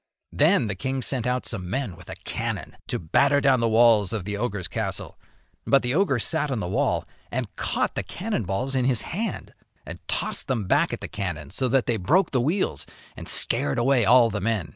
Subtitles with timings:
[0.31, 4.11] Then the king sent out some men with a cannon to batter down the walls
[4.11, 5.15] of the ogre's castle.
[5.67, 9.53] But the ogre sat on the wall and caught the cannon balls in his hand
[9.85, 13.77] and tossed them back at the cannon, so that they broke the wheels and scared
[13.77, 14.69] away all the men.